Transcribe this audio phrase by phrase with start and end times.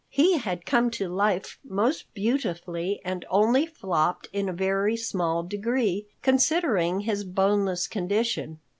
[0.09, 6.07] He had come to life most beautifully and only flopped in a very small degree,
[6.23, 8.57] considering his boneless condition.